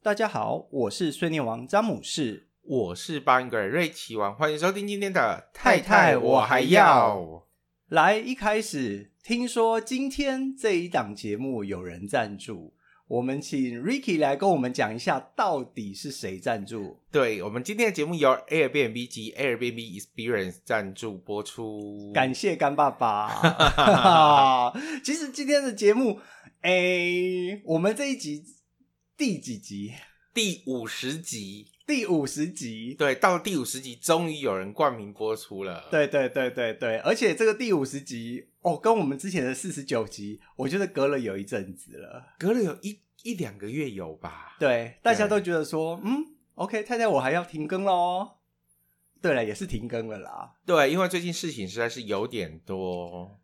[0.00, 7.42] 大家好，我是睡念王詹姆士，我是巴恩格瑞奇王，欢迎收听今天的太太，我还要
[7.88, 12.74] 来一开始听说今天这一档节目有人赞助，
[13.08, 17.00] 我们请 Ricky 来跟我们讲一下到底是谁赞助。
[17.10, 24.72] 对我们今天的节目由 Airbnb 及 Airbnb Experience 赞助播出，感谢干爸爸。
[25.02, 26.20] 其实今天的节目，
[26.60, 28.53] 哎，我们这一集。
[29.16, 29.94] 第几集？
[30.32, 32.96] 第五十集，第五十集。
[32.98, 35.86] 对，到第五十集，终于有人冠名播出了。
[35.88, 44.56] 对对对对对，而且这个第五十集哦，跟我们之前的四十九集，我觉得隔了有一阵子了，隔了有一一两个月有吧？
[44.58, 48.38] 对，大家都觉得说，嗯，OK，太太我还要停更喽。
[49.22, 50.56] 对了，也是停更了啦。
[50.66, 53.40] 对，因为最近事情实在是有点多。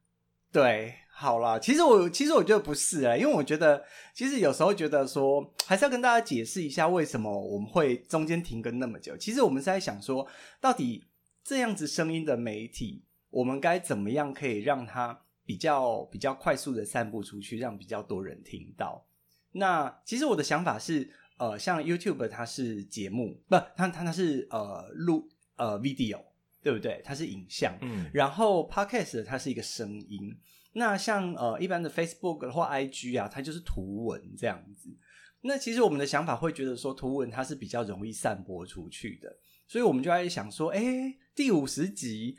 [0.50, 9.14] 对，好啦，其实我其实我觉得不是啊，因为我觉得其实有时候觉得说，还是要跟大家解释一下为什么我们会中间停更那么久。
[9.18, 10.26] 其实我们是在想说，
[10.62, 11.04] 到底
[11.44, 19.04] 这样子声音的媒体，我们该怎么样可以让它比较比较快速的散布出去，让比较多人听到。
[19.52, 26.22] 那其实我的想法是，呃，像 YouTube 它是节目，不，它它它是呃录呃 video。
[26.62, 27.00] 对不对？
[27.02, 30.30] 它是影像，嗯，然后 Podcast 它是一个声音。
[30.72, 34.88] 那像呃一般的 Facebook 或 IG 啊，它就是图文这样子。
[35.42, 42.36] 那其实我们的想法会觉得说，图文它是比较容易散播出去的，所以我们就在想说，哎，第五十集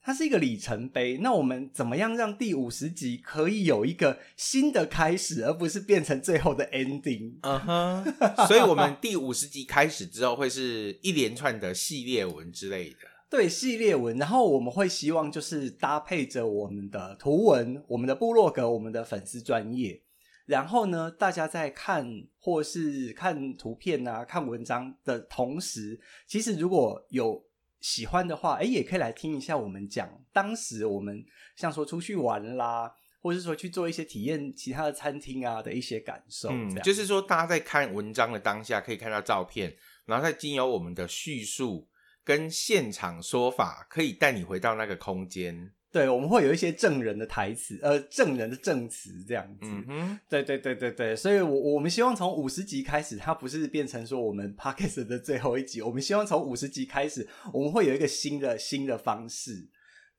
[0.00, 1.18] 它是一个里程碑。
[1.18, 7.34] 那我们怎么样让第五十集可以有一个新的开始，而不是变成最后的 ending？
[7.42, 8.46] 嗯哼。
[8.46, 12.96] 所以我们第五十集开始之后，会是一连串的系列文之类的。
[13.32, 20.02] 对，系列文，然后我们会希望就是搭配着我们的图文、我们的部落格、我们的粉丝专业，
[20.44, 27.42] 然后呢，大家在看或是看图片啊、看文章的同时，其实如果有
[27.80, 31.24] 喜欢的话，哎，也可以来听一下我们讲当时我们
[31.56, 36.50] 像说出去玩啦，或是说去做一些体验其他的餐厅啊的一些感受。
[36.50, 41.88] 嗯，就是说大家在看文章的当下可以看到照片，然后再经由我们的叙述。
[42.24, 59.68] 跟现场说法可以带你回到那个空间，对，我们会有一些证人的台词，呃，证人的证词这样子，嗯哼，对对对对对，所以我，我我们希望从五十集开始，它不是变成说我们 Podcast 的最后一集，我们希望从五十集开始，我们会有一个新的新的方式，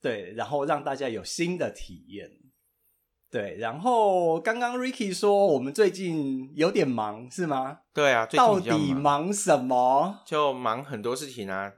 [0.02, 2.30] 对，然后让大家有新的体验，
[3.32, 7.80] 对，然后刚刚 Ricky 说我们最近有点忙，是吗？
[7.94, 10.22] 对啊，最近到底忙什么？
[10.28, 11.74] 就忙很多事情啊。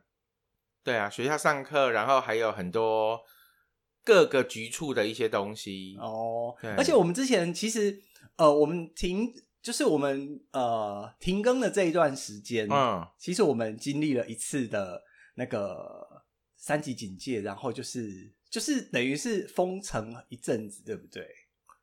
[0.85, 3.19] 对啊，学校上课，然后还有很多
[4.03, 6.55] 各个局处的一些东西哦。
[6.77, 7.99] 而且我们之前其实
[8.35, 15.01] 呃，我们停就是我们呃停更的这一段时间，嗯，其实我们经历了一次的
[15.33, 16.23] 那个
[16.55, 21.27] 三级警戒，然后就是就是等于是封城一阵子，对不对？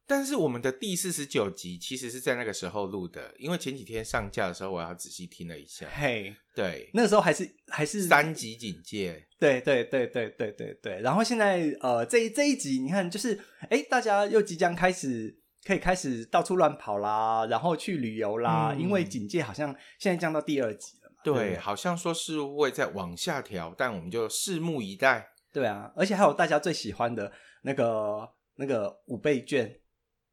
[0.06, 5.86] 但是我们的第四十九集其实是在那个时候录的，因为前几天上架的时候，我要仔细听了一下。
[5.94, 9.26] 嘿、对，那个时候还是还是三级警戒。
[9.38, 11.00] 对对对对对对对。
[11.00, 13.38] 然后现在呃，这这一集你看，就是
[13.70, 21.16] 哎，大家又即将开始可以开始到处乱跑啦，然后去旅游啦，嗯、因为警戒好像现在降到第二级了嘛。
[21.24, 25.28] 对，对好像说是会再往下调，但我们就拭目以待。
[25.52, 27.32] 对啊，而且还有大家最喜欢的
[27.62, 29.78] 那个那个五倍券。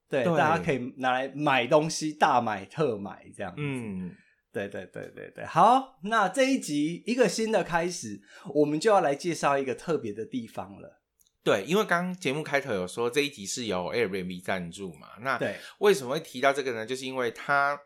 [0.09, 3.62] 对，对，大家可以拿来买东西，大买特买这样子。
[3.62, 4.12] 嗯，
[4.51, 5.45] 对对对对对。
[5.45, 8.19] 好，那这一集一个新的开始，
[8.56, 11.01] 我们就要来介绍一个特别的地方了。
[11.44, 16.86] 对，因为刚刚节目开头有说这一集是由 Airbnb 赞助嘛，那对，为什么会提到这个呢？
[16.86, 17.80] 就是因为他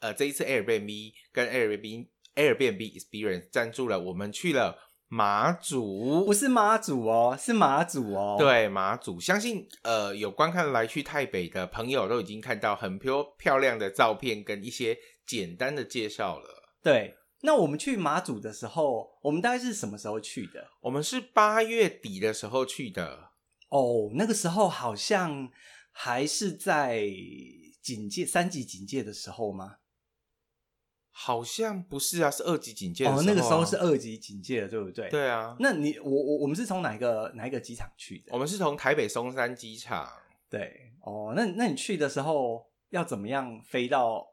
[0.00, 4.76] 呃这一次 Airbnb 跟 Airbnb Airbnb Experience 赞助了，我们去了。
[5.12, 8.36] 马祖不是妈祖哦，是马祖哦。
[8.38, 14.96] 对，马祖，相信呃有观看来去台北的朋友都已经看到很漂漂亮的照片跟一些
[15.26, 16.46] 简单的介绍了。
[16.80, 20.68] 对，那我们去马祖的时候，我们大概是什么时候去的？
[20.80, 23.30] 我们是八月底的时候去的。
[23.70, 25.50] 哦，那个时候好像
[25.90, 27.02] 还是在
[27.82, 29.78] 警戒三级警戒的时候吗？
[31.12, 33.22] 好像不是啊，是二级警戒的时候、啊。
[33.22, 35.08] 哦，那个时候是二级警戒的，对不对？
[35.10, 35.56] 对啊。
[35.58, 38.32] 那你我我我们是从哪一个哪一个机场去的？
[38.32, 40.08] 我们是从台北松山机场。
[40.48, 44.26] 对，哦，那那你去的时候要怎么样飞到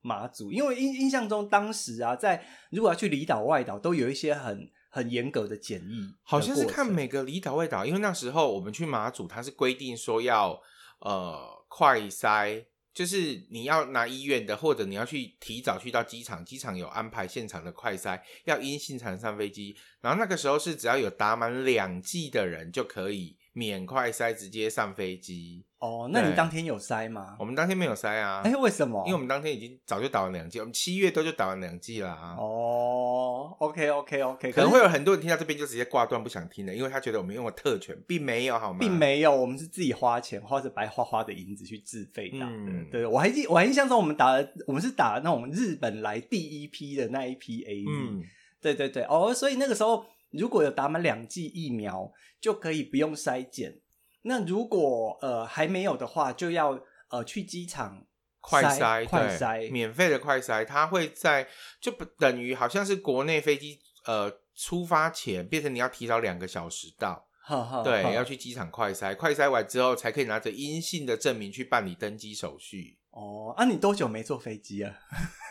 [0.00, 0.50] 马祖？
[0.50, 6.14] 因为印印象中当时啊，在如果要去离岛外岛，都有一些很很严格的检疫。
[6.22, 10.60] 好像是看每个离岛外岛，因为那时候我们去马祖，它是规定说要
[11.00, 12.64] 呃快筛。
[12.92, 19.76] 就是你要拿医院的，或者你要去提早去到机场，机场有安排现场的快筛，要阴性才能上飞机。
[20.00, 25.64] 然后那个时候是只要有打满两剂的人就可以免快筛直接上飞机。
[25.80, 27.36] 哦，那你当天有塞吗？
[27.38, 28.42] 我们当天没有塞啊。
[28.44, 29.02] 哎、欸，为什么？
[29.06, 32.36] 因为我们当天已经早就打完两剂，我们七月多就打完两剂了啊。
[32.38, 38.78] 哦，OK OK OK，可能会有很多人听到这边就直接挂断不想听了，因为他觉得我们用了特权，并没有好吗？
[38.78, 42.52] 并没有，我们是自己花钱花着白花花的银子去自费打的。
[42.52, 47.86] 嗯、对，我还记，我还印象中我们打了，我们是打那种日本来第一批的那一批 AZ。
[47.88, 48.22] 嗯，
[48.60, 53.78] 对对对，哦，所以那个时候如果有打满两剂疫苗，就可以不用筛检。
[54.22, 56.78] 那如果呃还没有的话，就要
[57.08, 58.04] 呃去机场
[58.40, 61.48] 快筛，快筛，免费的快筛，它会在
[61.80, 72.98] 就不等于好像是国内飞机呃出发前变成你要提早两个小时到，呵呵对，呵要去机场快筛，快筛完之后才可以拿着阴性的证明去办理登机手续。
[73.10, 74.94] 哦，啊，你多久没坐飞机啊？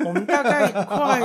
[0.05, 1.19] 我们大概快。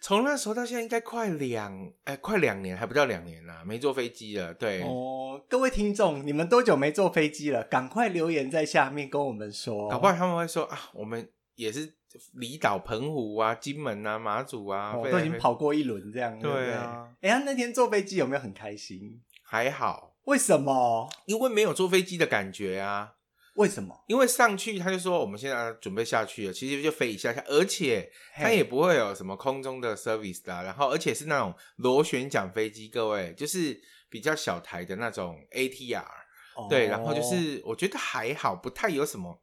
[0.00, 4.54] 从那时候到现在，应该快两哎，快两年还不到两年了，没坐飞机了。
[4.54, 7.62] 对哦，各位听众，你们多久没坐飞机了？
[7.64, 9.88] 赶快留言在下面跟我们说。
[9.90, 11.94] 搞不好他们会说啊，我们也是
[12.32, 16.38] 离岛澎湖啊、金门啊、马祖啊，哦、都已经跑过一轮这样。
[16.38, 19.20] 对啊，哎呀，那天坐飞机有没有很开心？
[19.42, 20.14] 还好。
[20.24, 21.10] 为什么？
[21.26, 23.14] 因为没有坐飞机的感觉啊。
[23.60, 24.04] 为什么？
[24.06, 33.78] 因为上去他就说我们现在准备下去了，其实就飞一下下，而且它也不会有什么空中的 service 的，然后而且是那种螺旋桨飞机，各位就是
[34.08, 36.02] 比较小台的那种 ATR，
[36.56, 39.42] 哦，对，然后就是我觉得还好，不太有什么，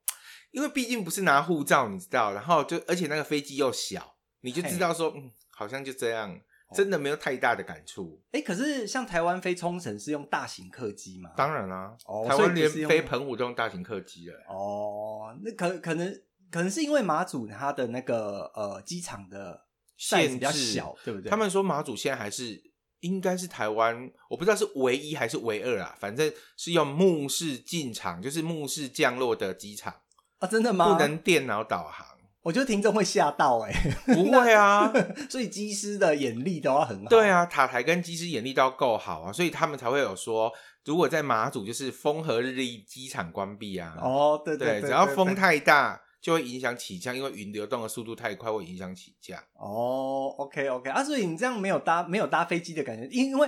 [0.51, 6.41] 因为毕竟不是拿护照，你知道，然后就而且那个飞机又小，你就知道说，嗯，好像就这样。
[6.73, 8.21] 真的没有太大的感触。
[8.31, 11.31] 哎、欸，可是像台湾飞冲绳是用大型客机吗？
[11.37, 14.35] 当然啦、啊哦，台湾连飞澎湖都用大型客机了。
[14.49, 16.13] 哦，那可可能
[16.51, 19.65] 可能是因为马祖它的那个呃机场的
[19.95, 21.29] 限制比较小，对不对？
[21.29, 22.61] 他们说马祖现在还是
[22.99, 30.01] 应该是台湾，我不知道是唯一还是唯二啊，反正是用目视进场，就是目视降落的机场
[30.39, 30.93] 啊，真的吗？
[30.93, 32.16] 不能电脑导航。
[32.47, 34.89] 我觉得听众会吓到哎、欸，不会啊，
[35.29, 37.09] 所以机师的眼力都要很好。
[37.09, 40.49] 对啊，塔台跟机师眼力都要够好啊，所以他们才会有说，
[40.85, 43.97] 如果在马祖就是风和日丽，机场关闭啊。
[44.01, 49.37] 哦，对对对，对，对，只要风太大就会影响起降，因为云流动的速度太快会影响起降。
[49.59, 53.45] 哦，OK OK 啊，所以你这样没有搭没有搭飞机的感觉，因因为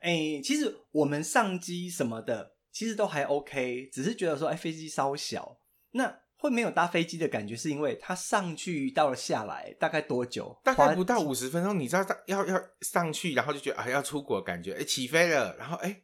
[0.00, 5.58] 哎、欸，其实我们上机什么的其实都还 OK，只是觉得说哎飞机稍小
[5.90, 6.20] 那。
[6.38, 10.56] 会没有搭飞机的感觉，是因为它上去到了下来大概多久？
[10.62, 11.78] 大概不到五十分钟。
[11.78, 16.02] 你知道，要要上去，然后就觉得啊要出国感觉，哎起飞了，然后哎，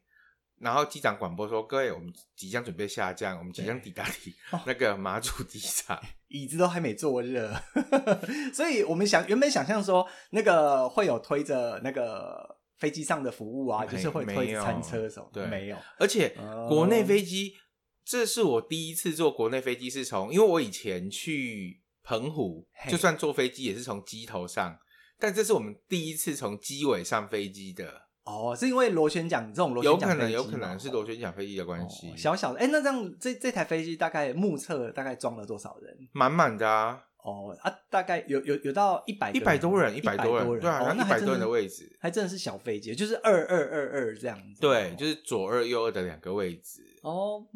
[0.58, 4.04] 然后机长广播说：“各位，我们即将准备下降，我们即将抵达
[4.66, 7.54] 那个马祖机场， 椅子都还没坐热。
[8.52, 15.76] ”所以我们想原本想象说那个会有推着那个飞机上的服务啊，就是会推餐车什么，对，没有。
[15.98, 16.36] 而且
[16.68, 17.54] 国内飞机。
[18.04, 24.78] 这是我第一次坐国内飞机，是从因为我以前去澎湖，就算坐飞机也是从机头上，
[25.18, 28.02] 但这是我们第一次从机尾上飞机的。
[28.24, 32.08] 哦，是因为螺旋桨这种螺旋有可能有可能是螺旋桨飞机的关系。
[32.10, 35.94] 哦、小小的，哎，那这样这这台飞机大概目测大概装了多少人？
[36.12, 37.02] 满满的啊！
[37.18, 44.60] 哦啊，大概有有有到一百一百多人，一百多人，对啊，一百多人的位置，还真的是小飞机，就是二二二二这样子。
[44.60, 46.82] 对，就是左二右二的两个位置。
[47.02, 47.46] 哦。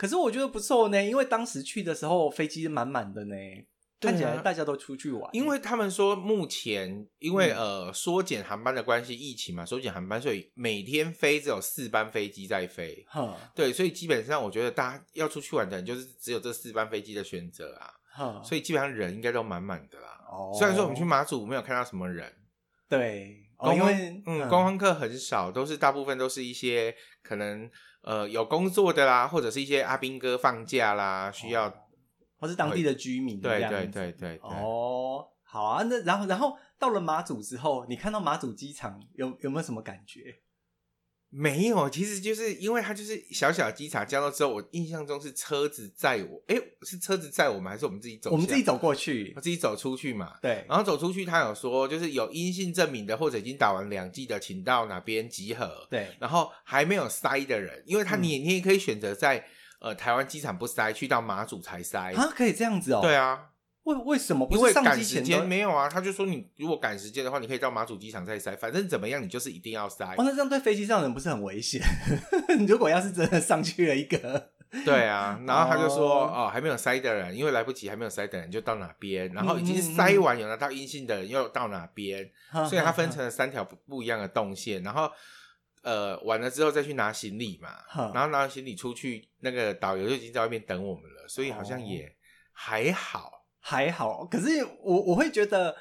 [0.00, 3.36] 可是我觉得不错呢，因为当时去的时候飞机满满的呢，
[4.00, 5.28] 看起来大家都出去玩。
[5.34, 13.04] 因为他们说目前因为、嗯、呃缩减航班的关系，疫情嘛，缩减航班，所以每天飞只有四班飞机在飞。
[13.10, 17.92] 哈，对，所以基本上我觉得大家要出去玩的人就是只有这四班飞机的选择啊。
[18.10, 20.18] 哈，所以基本上人应该都满满的啦。
[20.32, 22.32] 哦，虽然说我们去马祖没有看到什么人，
[22.88, 27.70] 对，哦、因为嗯，观光客很少，都是大部分都是一些可能。
[28.02, 31.72] 呃，有工作的啦，或者是一些阿兵哥放假啦，需要，
[32.38, 33.40] 或是当地的居民。
[33.40, 34.40] 对对对对对。
[34.42, 40.34] 哦，好啊，那然后然后到了马祖之后，你看到马祖机场有有没有什么感觉？
[41.32, 48.32] 没有，其实就是因为它就是小小的机场，降落之后，我印象中是车子载我，哎，是车子载我们，还是我们自己走？
[48.32, 50.34] 我们自己走过去，我自己走出去嘛。
[50.42, 55.86] 对，然后走出去，他有说，就是有阴性证明的或者已经打完两剂的，请到哪边集合。
[55.88, 59.46] 对，然后还没有塞的人，因为他你、嗯、你也可以选择在
[59.80, 63.00] 呃台湾机场不塞，去到马祖才塞啊，可以这样子哦。
[63.02, 63.50] 对啊。
[63.90, 65.88] 为为什么不因为上赶时间没有啊？
[65.88, 70.04] 他就说你如果赶时间的话，你可以到马祖机场再塞，反正怎么样你就是一定要塞。
[70.16, 71.80] 哦，那这样对飞机上的人不是很危险？
[72.58, 74.50] 你如果要是真的上去了一个，
[74.84, 82.30] 对啊，然后他就说哦，哦，还没有塞的人，因为来不及，还没有塞的人就到哪边，然后已经塞完有拿到阴性的人又到哪边，
[82.68, 85.10] 所以他分成了三条不不一样的动线，然后
[85.82, 92.14] 呃完了之后再去拿行李嘛，嗯，然后拿行李出去，那个导游就已经在外面等我们了，所以好像也
[92.52, 93.39] 还好。
[93.62, 95.76] 还好，可是我我会觉得，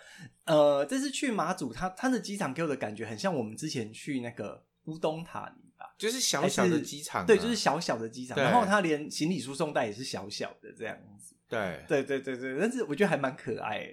[0.45, 13.87] 呃，这次去马祖，他他的机场给我的感觉很像我们之前去那个乌东塔尼吧，就是小小的机场，啊，对，就是小小的机场，然后他连行李输送带也是小小的这样子，对，对对对对，但是我觉得还蛮可爱。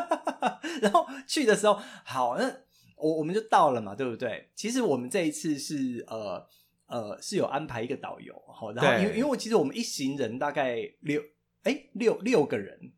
[0.82, 2.54] 然后去的时候，好，那
[2.96, 4.50] 我我们就到了嘛，对不对？
[4.54, 6.46] 其实我们这一次是呃
[6.86, 11.22] 呃是有安排一个导游，好，然后因为因为其实我们一行人大概六
[11.62, 12.92] 哎六六个人。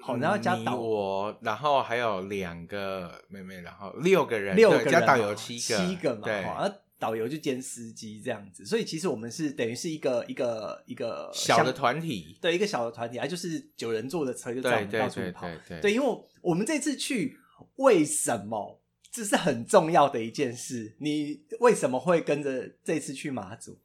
[0.00, 6.22] 好，然后加导我，然后还有两个妹妹，然后六个人，六个人加导游七个，七个嘛。
[6.22, 15.48] 对，然后导游就兼司机这样子，所以其实我们是等于是一个一个一个小的团体，对，一个小的团体，啊，就是九人坐的车就这样到处跑。
[15.80, 17.38] 对，因为我们这次去，
[17.76, 18.80] 为什么
[19.12, 20.96] 这是很重要的一件事？
[20.98, 23.78] 你为什么会跟着这次去马祖？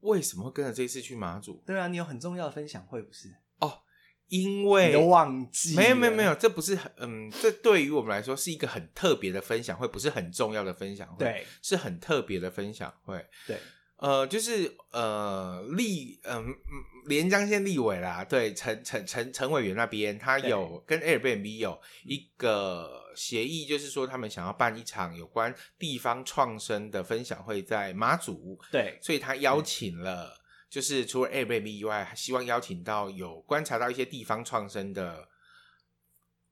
[0.00, 1.62] 为什么会跟着这次去马祖？
[1.66, 3.34] 对啊，你有很重要的分享会不是？
[4.24, 4.28] 哦。
[4.28, 13.56] 因为你都忘记没有没有没有，这不是很嗯，这对于我们来说是一个很特别的分享会，不是很重要的分享会，对，是很特别的分享会，对，
[13.96, 16.46] 呃，就是呃立嗯
[17.06, 30.43] 连江县立委啦，对，陈陈陈陈委员那边他有跟 Airbnb 有一个协议，就是说他们想要办一场有关地方创生的分享会在马祖，对，所以他邀请了。
[30.74, 35.28] 就是除了 Airbnb 以外，还希望邀请到有观察到一些地方创生的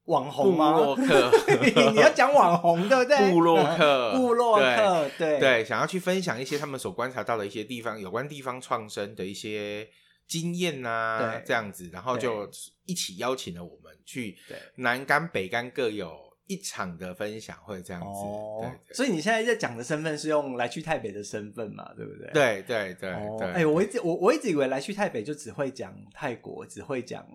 [0.04, 0.74] 网红吗？
[0.74, 1.32] 部落客，
[1.90, 3.32] 你要讲网红对不对？
[3.32, 9.88] 布洛克，布洛克，对对，对，想要去分享一些他们所观察到的一些地方有关地方创生的一些
[10.28, 12.48] 经验啊，对，这样子，然后就
[12.86, 16.31] 一起邀请了我们去，对，南干北干各有。
[16.52, 22.30] 一场的分享会这样子，哦、对，对，所以你现在在讲的身份是用来去台北的身份嘛，对不对？
[22.32, 23.10] 对对对对。
[23.10, 27.26] 哎、哦欸，我一直我我一直以为来去台北就只会讲泰国，只会讲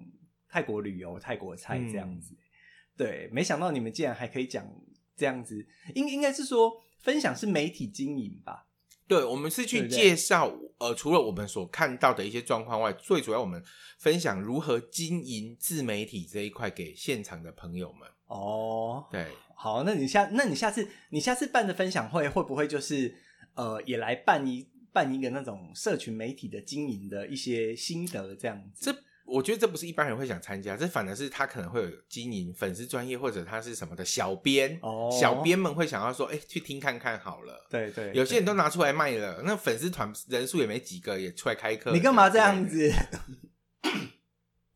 [0.48, 2.38] 泰国旅游、泰国菜这样子、嗯。
[2.96, 4.66] 对，没想到你们竟然还可以讲
[5.16, 6.72] 这样子，应应该是说
[7.02, 8.66] 分享是媒体经营吧？
[9.08, 13.64] 对，我们是去介绍，呃，除了我们所看到的一些状况外，最主要我们
[13.98, 18.10] 分享如何经营自媒体这一块给现场的朋友们。
[18.28, 23.16] 哦，对，好，那你下，那你下次，你下次办的分享会会不会就是，
[23.56, 28.92] 呃，也来办一办一个那种社群媒体的经营的一些心得这样子？
[28.92, 37.68] 这我觉得这不是一般人会想参加，这反而是他可能会有经营粉丝专业或者他是什么的小编，哦，小编们会想要说，哎，去听看看好了。
[37.70, 41.92] 对对，有些人都拿出来卖了，那粉丝团人数也没几个，也出来开课。
[41.96, 42.90] 你干嘛这样子？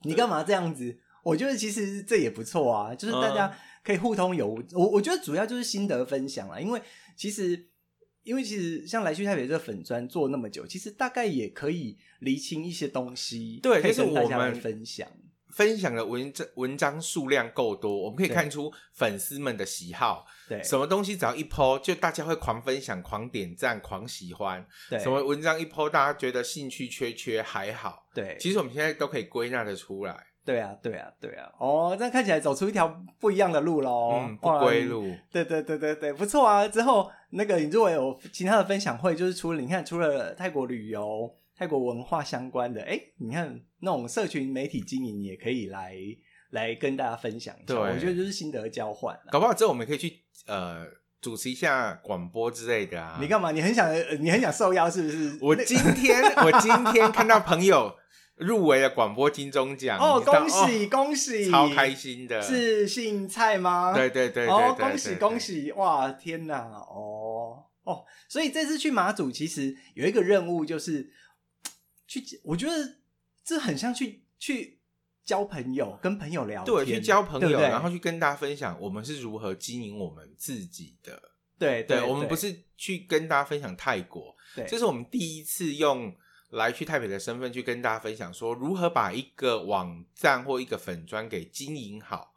[0.03, 1.00] 你干嘛这样子？
[1.24, 4.60] 我觉得其实这也不错啊，就是大家可以互通有无。
[4.62, 6.82] 嗯、我我觉得主要就是心得分享啦，因为
[7.16, 7.68] 其实
[8.24, 15.08] 因为其实像来去台北这个粉砖做那么久，其实大概也可以厘清一些东西，对，可以跟大家来分享。
[15.54, 20.25] 分享的文章文章数量够多，我们可以看出粉丝们的喜好。
[20.48, 24.66] 对，什么东西只要一 po，就大家会狂分享、狂点赞、狂喜欢。
[24.90, 28.08] 对，什么文章一 po，大家觉得兴趣缺缺还好。
[28.16, 30.28] 对，其实我们现在都可以归纳的出来。
[30.43, 32.88] 对啊，对啊，对啊，哦，这样看起来走出一条
[33.19, 35.03] 不一样的路喽，嗯，不归路。
[35.31, 36.67] 对对对对对，不错啊。
[36.67, 45.95] 之后那个，你如果有其他的分享会，就是除了你看，除了泰国旅游、泰国文化相关的，哎，你看那种社群媒体经营，也可以来
[46.50, 47.65] 来跟大家分享一下。
[47.67, 49.15] 对，我觉得就是心得交换。
[49.31, 50.88] 搞不好之后我们可以去呃
[51.21, 53.19] 主持一下广播之类的啊。
[53.21, 53.51] 你干嘛？
[53.51, 55.38] 你很想你很想受邀是不是？
[55.39, 57.95] 我今天我今天看到朋友。
[58.41, 63.93] 入围了广播金钟奖哦，恭喜、哦、恭喜，超开心的，是姓蔡吗？
[63.93, 71.13] 对对对，对，哦，恭喜恭喜，哇，天哪，哦哦，所以这次去马祖其实有一个任务，就是
[72.07, 72.74] 去，我觉得
[73.45, 74.79] 这很像去去
[75.24, 81.21] 交朋友，跟朋友聊天，对，去交朋友，然后去跟大家分享我们是如何经营我们自己的。
[81.60, 86.12] 对对，我们不是去跟大家分享泰国，对，这是我们第一次用
[86.51, 92.34] 来去台北的身份去跟大家分享，说如何把一个网站或一个粉砖给经营好。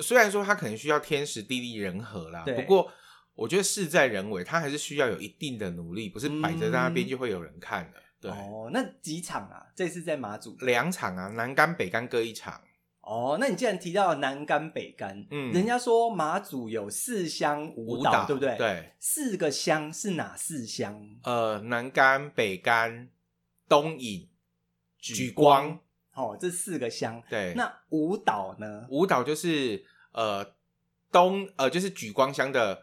[0.00, 2.90] 虽然说它可能需要天时地利人和啦，不过
[3.34, 7.98] 我觉得事在人为，它还是需要有一定的努力，不是摆在那边就会有人看的。
[7.98, 9.66] 嗯、对哦，那几场啊？
[9.74, 12.60] 这次在马祖两场啊，南竿北竿各一场。
[13.02, 18.56] 哦，那你既然提到南竿北竿，嗯，人家说马祖有四乡五岛，对不对？
[18.56, 21.04] 对，四个乡是哪四乡？
[21.24, 23.08] 呃，南竿、北竿、
[23.72, 24.28] 东引、
[24.98, 25.80] 举光。
[26.12, 27.22] 哦，这四个乡。
[27.30, 28.86] 对，那五岛呢？
[28.90, 30.46] 五岛就是呃
[31.10, 32.82] 东呃就是举光乡的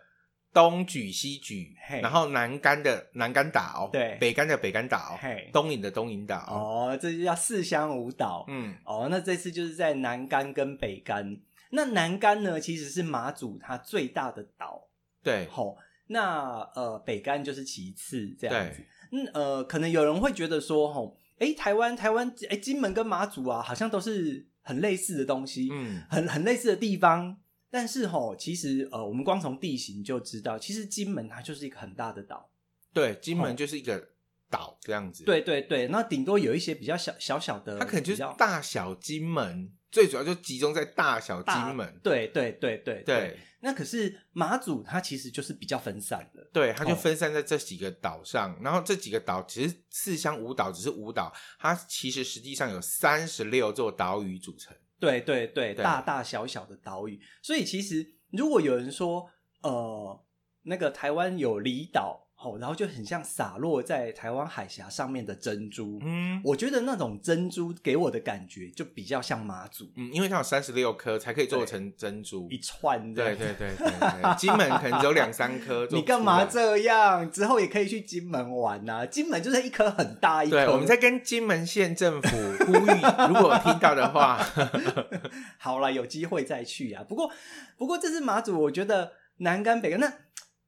[0.52, 5.16] 东举西举，然后南竿的南竿岛，对，北竿的北竿岛，
[5.54, 6.44] 东引的东引岛。
[6.50, 8.46] 哦，这就叫四乡五岛。
[8.48, 11.40] 嗯，哦，那这次就是在南竿跟北竿。
[11.70, 14.88] 那南竿呢，其实是马祖它最大的岛。
[15.22, 15.78] 对，好，
[16.08, 18.84] 那呃北竿就是其次这样子。
[19.12, 21.18] 嗯呃，可能有人会觉得说，吼。
[21.40, 27.38] 哎，台湾台湾，哎，金门跟马祖啊，好像都是很类似的东西，嗯，很很类似的地方。
[27.72, 32.50] 但是吼，其实呃，我们光从地形就知道，其实金门它就是一个很大的岛。
[32.92, 34.10] 对，金门就是一个
[34.50, 35.24] 岛这样子。
[35.24, 41.98] 对对对，那顶多有一些比较小小小的，它可能就是大小金门，最主要就集中在大小金门。
[42.04, 43.40] 对对对对对。
[43.62, 48.54] 那可是马祖，它其实就是比较分散的，对，它就分散在这几个岛上。
[48.54, 54.76] 哦、然后这几个岛其实四乡五岛只是五岛，它其实实际上有三十六座岛屿组成。
[55.00, 57.22] 对对对，对大大小小的岛屿。
[57.42, 59.30] 所以其实如果有人说，
[59.62, 60.26] 呃，
[60.64, 62.29] 那个台湾有离岛。
[62.42, 66.00] 哦，然后就很像洒落在台湾海峡上面的珍珠。
[66.02, 69.92] 嗯，我觉得那种珍珠给我的感觉就比较像马祖。
[69.98, 73.14] 嗯，因为它有三十六颗才可以做成珍珠一串。
[73.14, 75.86] 对对对对对，金门可能只有两三颗。
[75.92, 77.30] 你干嘛这样？
[77.30, 79.06] 之后也可以去金门玩呐、啊。
[79.06, 80.56] 金门就是一颗很大一颗。
[80.66, 84.42] 对，我们在跟金门县政府呼吁，如果听到的话
[85.60, 87.04] 好了，有机会再去啊。
[87.04, 87.30] 不过，
[87.76, 90.14] 不过这是马祖，我觉得南竿北竿那。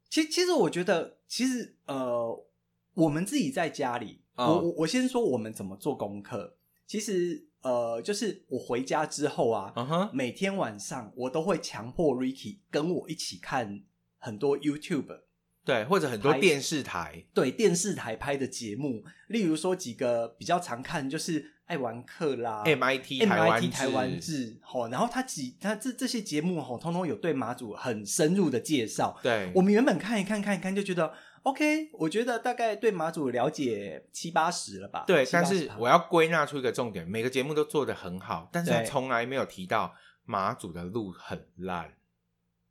[0.09, 2.45] 其其实我觉得，其实呃，
[2.93, 6.57] 我们自己在家里，哦、我我我先说我们怎么做功课。
[6.85, 13.81] 其实呃，就是我回家之后啊，每天晚上我都会强迫 Ricky 跟我一起看
[14.17, 15.21] 很多 YouTube，
[15.63, 21.53] 对，或者很多电视台，对电视台拍的节目，例如说几个比较常看就是。
[21.71, 29.17] 爱玩客啦，MIT MIT 台湾志，吼，然后他几他这这些节目吼，通通有对马祖很深入的介绍。
[29.23, 35.05] 对，我们原本看一看看一看就觉得 OK，我觉得大概对马祖了解七八十了吧。
[35.07, 39.93] 对，但是我要归纳出一个重点，每个节目都做得很好，但是他从来没有提到
[40.25, 41.93] 马祖的路很烂，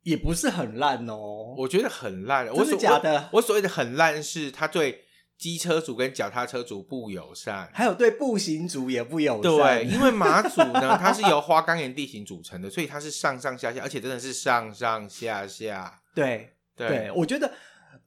[0.03, 2.47] 也不是很烂哦，我觉得很烂。
[2.53, 3.29] 我是假的？
[3.33, 5.05] 我所谓的很烂是他对。
[5.41, 9.51] 机车族跟脚踏车族不友善，还有对步行族也不友善。
[9.51, 15.99] 对，因为马祖呢，它是由花岗岩地形组成的，所以它是上上下下，而且真的是上上下下。
[16.13, 17.51] 对对，对，我觉得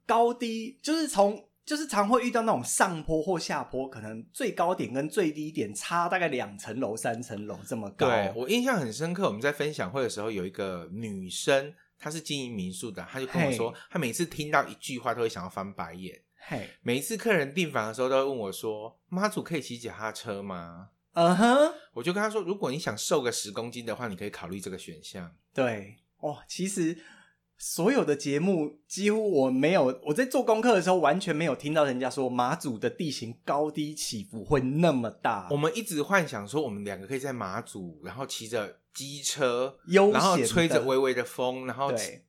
[0.06, 8.08] 高低就是从就是常会遇到那种上坡或下坡，可能最高点跟最低点差大概两层楼、三层楼这么高。
[8.08, 16.14] 对，我印象很深刻，我们在分享会的时候，有一个女生，她是经营民宿的，她就跟我说，嘿她每次听到一句话都会想要翻白眼。
[16.46, 21.72] 嘿每一次客人订房的时候，都会问我说：“妈祖可以骑脚踏车吗？”嗯哼、uh，huh.
[21.94, 26.98] 我就跟他说：“如果你想瘦个十公斤的话，你可以考虑这个选项。”对，哦，其实
[27.56, 35.48] 所有的节目几乎我没有，我在做功课的时候完全没有听到人家说马祖的地形高低起伏会那么大。
[35.50, 42.26] 我们一直幻想说，我们两个可以在马祖，然后骑着机车，然后吹着微微的风，然后对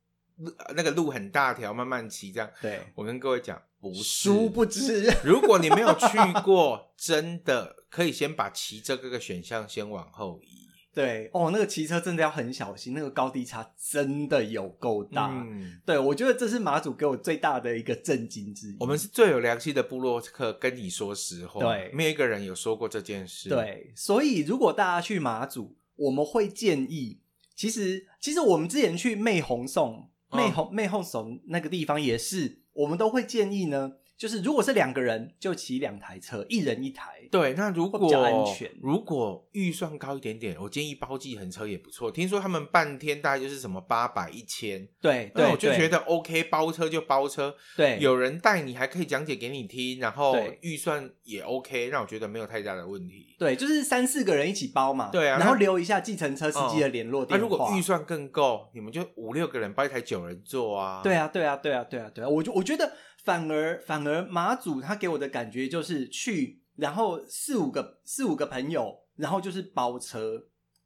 [0.76, 2.50] 那个路很大条，慢慢骑这样。
[2.62, 3.62] 对，我跟各位讲。
[3.82, 6.08] 不是，殊不知，如果你没有去
[6.44, 10.68] 过，真的可以先把骑这个个选项先往后移。
[10.92, 15.30] 对，哦，那个骑车真的要很小心，那个高低差真的有够大。
[15.30, 18.78] 嗯，对，我觉得这是马祖给我最大的一个震惊之一。
[18.80, 23.50] 我们是最有良心的部落客，跟你说实话，对，没有一个人有说过这件事。
[23.50, 27.20] 对，所以如果大家去马祖，我们会建议，
[27.56, 32.66] 其实其实我们之前去媚红送湄红魅红手那个地方也是。
[32.74, 37.28] 我们都会建议呢，就是如果是两个人，就骑两台车，一人一台。
[37.32, 42.10] 对，那如果比较安全如果预算高一点点，我建议包计程车也不错。
[42.12, 53.36] 听说他们半天大概就是什么八百一千，对对我就觉得得 OK，包车就包车，对，有人带你还可以讲解给你听，然后预算也 OK，让我觉得没有太大的问题。
[53.38, 55.10] 对，就是三四个人一起包嘛。
[55.12, 57.38] 对啊然后留一下计程车司机的联络电话。
[57.38, 61.02] 那、如果预算更够，你们就五六个人包一台九人座啊。
[61.04, 62.94] 对啊，对啊，对啊，对啊，对啊，我就我觉得
[63.26, 70.46] 反而反而马祖他给我的感觉就是去，然后四五个四五个朋友，然后就是包车，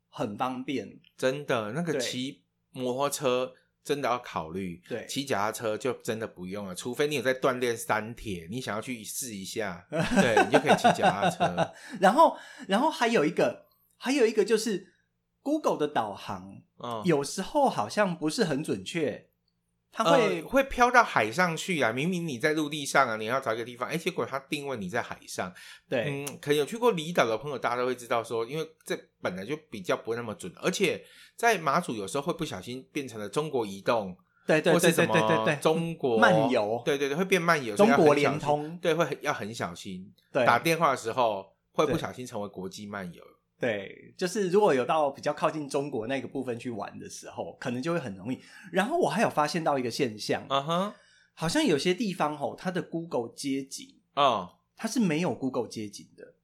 [0.09, 0.99] 很方便。
[1.17, 11.73] 真的那个骑摩托车真的要考虑，对骑脚踏车就真的不用了，除非你有在锻炼三铁，你想要去试一下，对你就可以骑脚踏车。
[11.99, 14.93] 然后然后还有一个还有一个就是
[15.41, 19.28] Google 的导航，嗯，有时候好像不是很准确，
[19.91, 21.91] 它会、呃、会飘到海上去啊！
[21.91, 25.51] 明明你在陆地上啊，你要找一个地方，哎，结果它定位你在海上。
[25.89, 31.03] 对、嗯，可能有去过离岛的朋友，大家都会知道说，因为这本来就比较不那么准，而且
[31.35, 40.13] 在马祖有时候会不小心变成了中国移动，对对对对对对对，中国漫游，对对对，会变漫游，中国联通，对，会很要很小心。
[40.31, 43.23] 对打电话的时候会不小心成为国际漫游。
[43.59, 48.39] 对，就是如果有到比较靠近中国那个部分去玩的时候，可能就会很容易。
[48.71, 50.93] 然后我还有发现到一个现象，嗯哼，
[51.33, 56.35] 好像有些地方吼，它的 Google 街景，哦，它是没有 Google 街景的。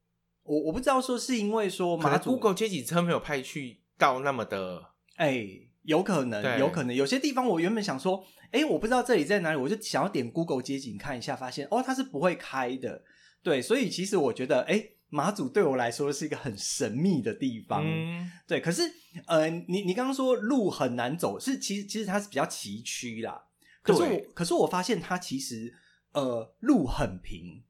[0.43, 5.47] 我我不知道说是因为说马祖 Google 街景车没有派去到那么的，哎，
[5.83, 13.03] 有可能，有可能有些地方我原本想说，哎，我不知道这里在哪里，我就想要点 Google 街景看一下，发现哦，它是不会开的。
[13.41, 14.89] 对，所以其实我觉得，哎。
[15.09, 18.59] 马祖对我来说是一个很神秘的地方，嗯，对。
[18.59, 18.81] 可是，
[19.27, 23.45] 呃，你你刚刚说路很难走，是其实其实它是比较崎岖啦。
[23.81, 25.73] 可是我可是我发现它其实
[26.13, 27.63] 呃路很平。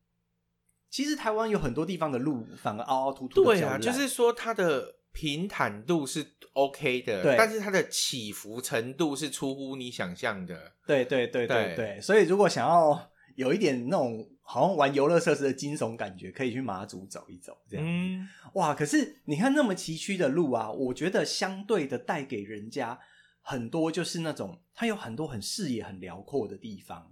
[0.90, 3.52] 其实台湾有很多地方的路反而凹凹凸凸的。
[3.52, 10.72] 对啊，就是说它的平坦度是 OK 的，但是它的起伏程度是出乎你想象的。
[10.88, 17.86] 对对对对对对，所以如果想要有一点那种好像玩游乐设施的惊悚感觉，可以去马祖走一走，这样。
[17.86, 18.76] 嗯，哇！
[18.76, 23.00] 可是你看那么崎岖的路啊，我觉得相对的带给人家
[23.42, 27.12] 很多，就是那种它有很多很视野很辽阔的地方。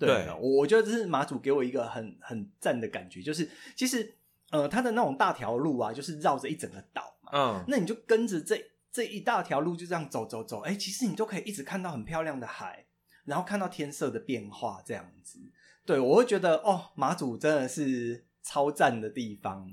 [0.00, 4.16] 对，我我觉得这是马祖给我一个很很赞的感觉，就是其实
[4.50, 7.30] 呃，它的那种大条路啊，就是绕着一整个岛嘛。
[7.32, 8.60] 嗯，那你就跟着这
[8.90, 12.86] 这一大条路就这样走走走，哎，其实你就可以一直看到很漂亮的海，
[13.24, 15.38] 然后看到天色的变化，这样子。
[15.86, 19.68] 对，我会觉得哦，马祖真的是超赞的地方。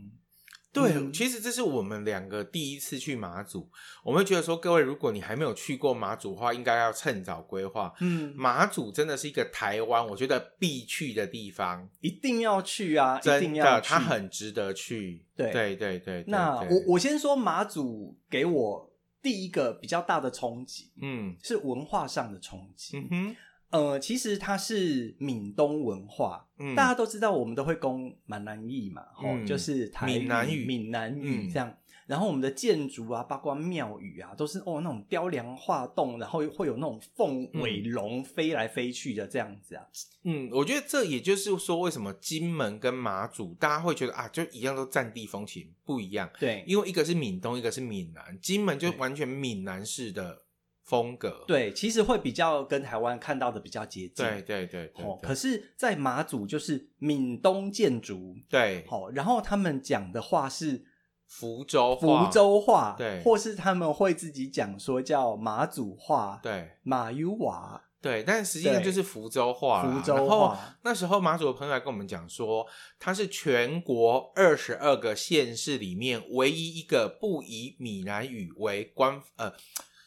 [0.73, 3.69] 对，嗯其实这是我们两个第一次去马祖，
[4.05, 7.93] 我们会觉得说，各位如果你还没有去过马祖的话，应该要趁早规划。
[7.99, 13.19] 嗯，马祖真的是一个台湾我觉得必去的地方，一定要去啊！
[13.19, 13.89] 一真的，定要去。
[13.89, 15.25] 它很值得去。
[15.35, 22.97] 对对对对，那对我我先说马祖给我第一个比较大的冲击，嗯是文化上的冲击。
[22.97, 23.35] 嗯哼，
[23.71, 26.75] 呃，其实它是闽东文化，嗯。
[26.75, 31.49] 大家都知道，我们都会讲闽南语嘛，吼、嗯就是台闽南语闽南语嗯。
[31.49, 31.75] 这样。
[32.07, 39.85] 然后我们的建筑啊，包括庙宇啊，都是哦那种雕梁画栋，然后会有那种凤尾龙飞来飞去的这样子啊。
[40.23, 50.41] 嗯，我觉得这也就是说，为什么金门跟马祖大家会觉得啊，就一样都占地风情不一样，对，因为一个是闽东，一个是闽南，金门就完全闽南式的
[50.91, 51.45] 风格。
[51.47, 54.25] 对，其实会比较跟台湾看到的比较接近。
[54.25, 60.83] 对对对对哦，可是，在马祖就是闽东建筑，对，好、然后他们讲的话是
[61.25, 69.83] 福州话福州话，对或是他们会自己讲说叫马祖话，对马 U 瓦，对，但实际上就是福州话。
[69.83, 72.67] 福州然后话，那时候马祖的朋友来跟我们讲说，
[72.99, 79.53] 它是全国二十二个县市里面唯一一个不以闽南语为官呃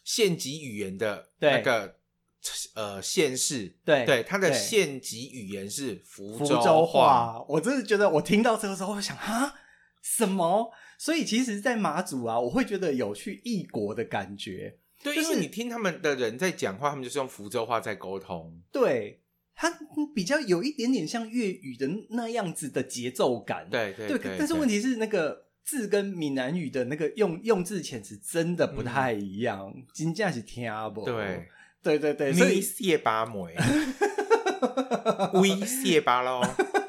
[0.05, 1.97] 县级语言的那个
[2.75, 3.77] 呃县市。
[3.85, 7.45] 对对，它的县级语言是福福州州话。
[7.49, 9.55] 我真的觉得，我听到这个时候，我想啊，
[10.03, 10.71] 什么？
[10.97, 14.79] 所以其实，在马祖啊，我会觉得有去异国的感觉。
[15.03, 18.63] 对，就是因为你听他们的人在讲话，他们就是用福州话在沟通。
[18.71, 19.21] 对，
[19.55, 19.71] 它
[20.15, 23.69] 比较有一点点像粤语的那样子的节奏感。
[23.69, 31.05] 对对对，但是问题是那个字跟闽南语的那个用用字遣词真的不太一样，真正是听不。
[31.05, 31.49] 对
[31.83, 33.57] 对对对，所以你谢巴梅，
[35.35, 36.43] 微谢巴喽，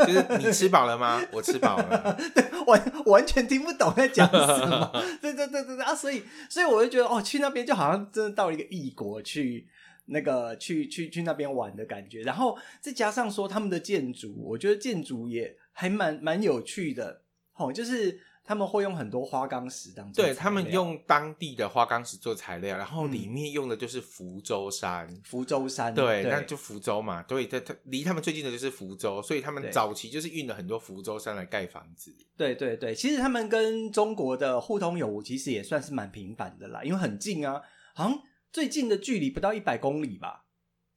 [0.05, 1.21] 就是你吃饱了吗？
[1.31, 2.17] 我吃饱了。
[2.67, 4.91] 完完全听不懂在讲什么。
[5.21, 5.95] 对对对对对啊！
[5.95, 9.67] 所以所以我就觉得哦，去那边就好像真的到了一个异国去。
[10.07, 17.21] 那个去去去那边玩的感觉，然后再加上说他们的建筑，我觉得建筑也还蛮蛮有趣的，
[17.55, 37.61] 哦，就是他们会用很多花岗石当做，对他们用当地的花岗石做材料，然后里面用的就是福州山，嗯、福州山，对，那就福州嘛，对，他他离他们最近的就是福州，所以他们早期就是运了很多福州山来盖房子，对对对，其实他们跟中国的互通有无，其实也算是蛮频繁的啦，因为很近啊，
[37.93, 38.19] 好像。
[38.53, 40.45] 最近的距离不到一百公里吧，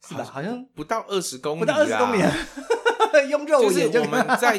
[0.06, 0.22] 是吧？
[0.22, 2.22] 好像不到二十公里，不到二十公里，
[3.30, 4.56] 用肉眼就是我们在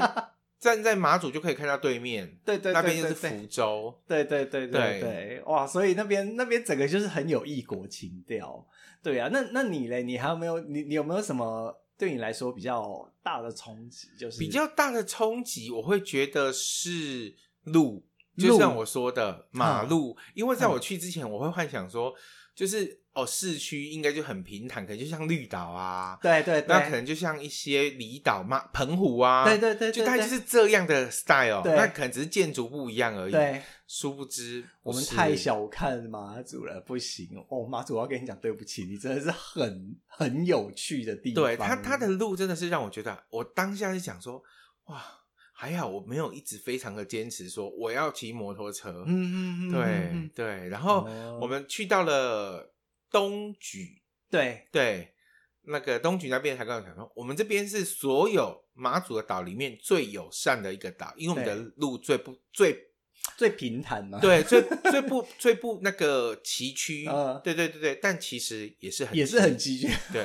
[0.60, 5.66] 站在马祖就可以看到对面，对对，那边就是福州，对对对对对，哇！
[5.66, 8.68] 所以那边那边整个就是很有异国情调，
[9.02, 9.30] 对啊。
[9.32, 10.04] 那那你嘞？
[10.04, 10.60] 你还有没有？
[10.60, 14.10] 你你有没有什么对你来说比较大的冲击？
[14.20, 18.06] 就是比较大的冲击，我会觉得是路，
[18.38, 22.14] 就像我说的马路，因为在我去之前，我会幻想说。
[22.56, 33.32] 就是哦，市区应该就很平坦，可能就像绿岛啊，对对对，那可能就像一些离岛嘛，澎湖啊，对对对，就大概就是这样的 style，那可能只是建筑不一样而已。
[33.32, 41.44] 对，殊不知我们太小看马祖了，不行哦，马祖我要跟你讲，对不起，你真的是很很有趣的地方。
[41.44, 44.42] 对他他的路真的是让我觉得，我当下是想说，
[44.86, 45.04] 哇，
[45.52, 49.04] 还好我没有一直非常的坚持说我要骑摩托车。
[49.08, 51.06] 嗯嗯嗯，对对，然后
[51.42, 52.72] 我们去到了。
[53.10, 54.68] 东莒，对。
[54.72, 55.14] 对，
[55.62, 62.89] 那个东莒那边，还跟我讲说，我们这边是所有马祖的岛里面最友善的一个岛，因为我们的路最不最
[63.38, 64.62] 最平坦嘛，对，最
[64.92, 70.24] 最不最不那个崎岖，呃、对对对对，但其实也是很也是很崎岖，对。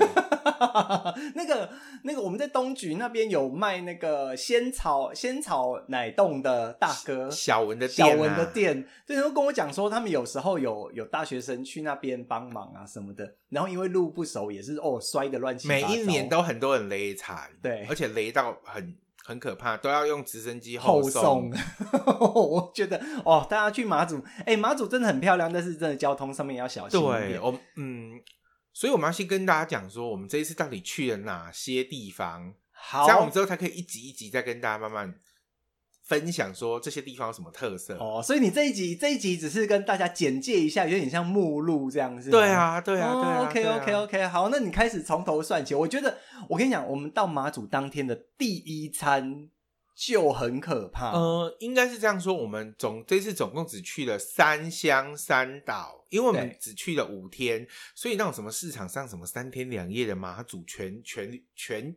[1.35, 1.71] 那 个
[2.05, 21.51] 那个，我们在东局那边有卖那个仙草仙草奶冻的大哥小文的店、啊、小文的店，对，然后跟我讲说，他们有时候有有大学生去那边帮忙啊什么的，然后因为路不熟，也是哦摔的乱七八糟，每一年都很多人雷惨，对，而且雷到很很可怕，都要用直升机后送。
[22.35, 27.01] 我觉得哦，大家去马祖，哎，马祖真的很漂亮，但是真的交通上面也要小心。
[27.01, 28.21] 对，我嗯。
[28.77, 35.15] 所以我们要先跟大家讲说，我们这一次到底去了哪些地方，好，这样我们之后才可以一集一集再跟大家慢慢
[36.05, 37.97] 分享说这些地方有什么特色。
[37.99, 42.31] 哦，所以你这一集这一集只是跟大家简介一下，有点像目录这样子。
[42.31, 43.39] 对啊，对啊，对啊。
[43.41, 45.75] 哦、OK OK OK，好，那你开始从头算起。
[45.75, 49.49] 我觉得，我跟你讲，我们到马祖当天的第一餐。
[49.97, 51.13] 就很可怕。
[51.13, 57.65] 呃，应该是这样说，我们总这次总共只去了三乡三岛，因为我们只去了五天，
[57.95, 61.97] 所以那种什么市场上什么三天两夜的马祖全全全全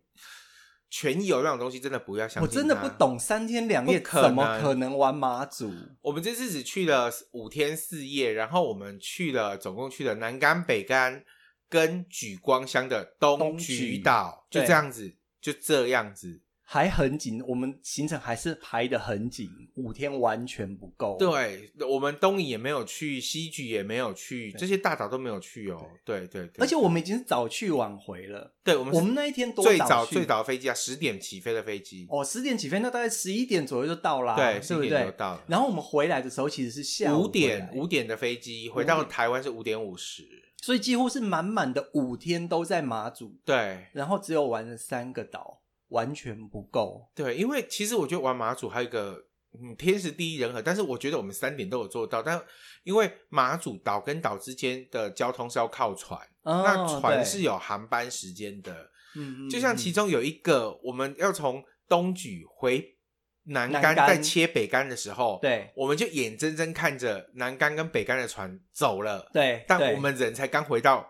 [1.25, 2.41] 有那种东西，真的不要相信。
[2.41, 5.71] 我真的不懂三天两夜怎么可能玩马祖？
[6.01, 11.23] 我们这次只去了五天四夜，然后我们去了总共去了南竿、北竿
[11.69, 16.41] 跟举光乡的东莒岛，就这样子，就这样子。
[16.69, 21.15] 还很紧，我们行程还是排的很紧，五天完全不够。
[21.17, 25.81] 对，我们东引也没有去，西莒也没有去，这些大岛都没有去哦。
[26.03, 28.53] 对对对，而且我们已经是早去晚回了。
[28.65, 32.05] 对，我们我们那一天多最早最早的飞机啊，十点起飞的飞机。
[32.09, 34.35] 哦，十点起飞，那大概十一点左右就到啦。
[34.35, 35.43] 对，十一点就到了。
[35.47, 40.27] 然后我们回来的时候其实是下午五点五点的飞机，回到台湾是五点五十，
[40.61, 43.37] 所以几乎是满满的五天都在马祖。
[43.45, 45.61] 对，然后只有玩了三个岛。
[45.89, 49.23] 完全不够，对，因为其实我觉得玩马祖还有一个
[49.53, 52.41] 嗯天时地利人和，但是我觉得我们三点都有做到，但
[52.83, 62.97] 因为马祖岛跟岛之间的交通是要靠船，哦、那船是有航班时间的，嗯，就像其中有一个我们要从东莒回
[63.43, 71.09] 南竿在切北竿的时候，对，我们就眼睁睁看着南竿跟北竿的船走了，对，但我们人才刚回到。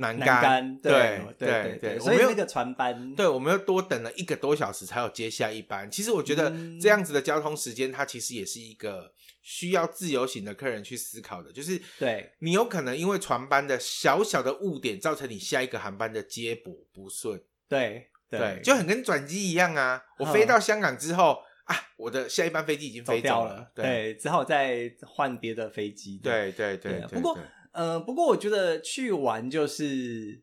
[0.00, 5.90] 南竿，对对对对，所以那个船班，对，我们又多等了一个多小时才有接下一班。
[5.90, 17.42] 其实我觉得这样子的交通时间，它其实也是一个需要自由行的客人去思考的，就是对你有可能因为船班的小小的误点，造成你下一个航班的接驳不顺。
[17.68, 20.00] 对对，就很跟转机一样啊！
[20.20, 26.20] 我飞到香港之后啊，我的下一班飞机已经飞走了，对，只好再换别的飞机。
[26.22, 27.36] 对对对，不过。
[27.72, 30.42] 呃，不过我觉得去玩就是，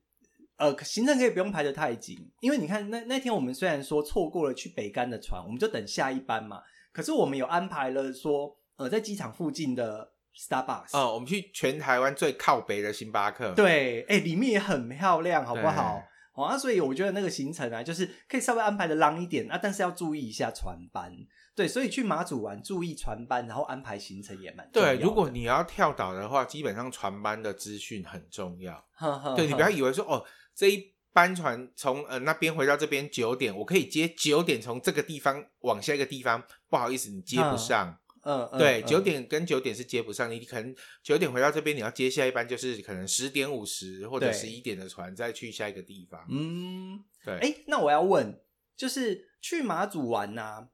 [0.58, 6.62] 呃，行程可以不用排得太紧，因为你看那那天我们虽然说错过了去北干的船，我们就等下一班嘛。
[6.92, 16.02] 可是我们有安排了说，呃，在机场附近的 Starbucks，哦，我们去全台湾最靠北的星巴克，对，哎，里面也很漂亮，好不好？
[16.36, 21.12] 哦，啊，所以我觉得那个行程啊，就是可以稍微安排的浪一点啊，但是要注意一下船班。
[21.56, 24.90] 对，所以去马祖玩，注意船班，然后安排行程也蛮重要。
[24.90, 28.74] 对，如果你要跳岛的话，基本上船班的资讯很重要。
[28.92, 37.98] 呵呵呵对，你不要以为说哦，这一班船从呃那边回到这边九点，我可以接九点从这个地方往下一个地方，不好意思，你接不上。
[38.26, 46.26] 嗯，嗯对，嗯九点跟九点是接不上，你可能九点回到这边，你要接下一班就是可能十点五十或者十一点的船，再去下一个地方。
[46.30, 47.38] 嗯，对。
[47.38, 48.42] 哎，那我要问，
[48.76, 50.70] 就是去马祖玩呐、啊，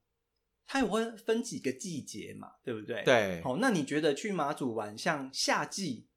[0.65, 3.03] 它也会分几个季节嘛，对不对？
[3.03, 3.41] 对。
[3.41, 6.07] 好，那你觉得去马祖玩，像夏季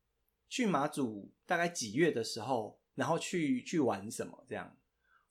[0.49, 4.77] 去马祖大概几月的时候，然后去去玩什么这样？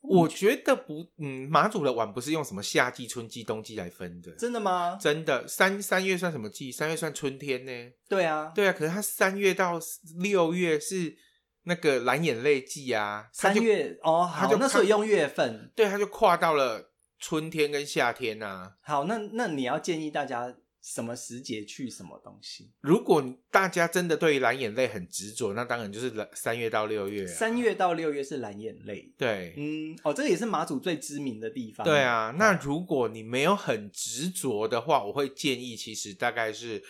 [0.06, 4.98] 我觉得不，嗯，马祖的碗不是用什么夏季、春季、冬季来分的，真的吗？
[5.00, 6.70] 真的，三三月算什么季？
[6.70, 7.72] 三月算春天呢？
[8.08, 9.80] 对啊，对啊，可是它三月到
[10.18, 11.16] 六月是
[11.62, 18.76] 那个蓝眼泪季啊，三月哦，好，那所以用月份，对，它就跨到了春天跟夏天啊。
[18.82, 20.54] 好，那那你要建议大家。
[20.84, 22.70] 什么时节去什么东西？
[22.82, 27.32] 如果大家真的对于蓝眼泪很执着，那当然就是三月到六月啊。
[27.32, 29.10] 三月到六月是蓝眼泪。
[29.16, 31.86] 对，嗯，哦，这个也是马祖最知名的地方。
[31.86, 36.84] 对啊，那如果你没有很执着的话，我会建议，其实大概是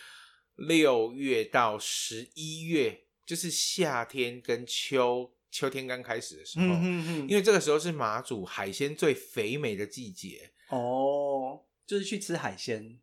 [0.56, 6.66] 六月到十一月，就是夏天跟秋秋天刚开始的时候。
[6.66, 10.50] 嗯哼哼，因为这个时候是马祖海鲜最肥美的季节。
[10.70, 12.98] 哦，就是去吃海鲜。